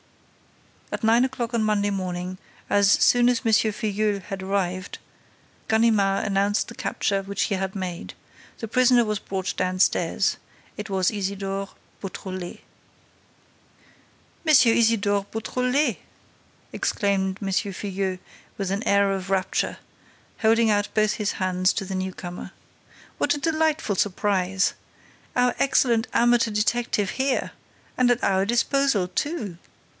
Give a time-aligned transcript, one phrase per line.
[0.91, 2.37] At nine o'clock on Monday morning,
[2.69, 3.53] as soon as M.
[3.71, 4.97] Filleul had arrived,
[5.69, 8.15] Ganimard announced the capture which he had made.
[8.57, 10.35] The prisoner was brought downstairs.
[10.75, 11.69] It was Isidore
[12.01, 12.61] Beautrelet.
[14.45, 14.47] "M.
[14.53, 15.99] Isidore Beautrelet!"
[16.73, 17.51] exclaimed M.
[17.71, 18.17] Filleul
[18.57, 19.77] with an air of rapture,
[20.41, 22.51] holding out both his hands to the newcomer.
[23.19, 24.73] "What a delightful surprise!
[25.37, 27.51] Our excellent amateur detective here!
[27.97, 29.57] And at our disposal too!